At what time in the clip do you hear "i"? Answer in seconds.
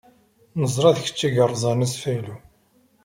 1.27-1.29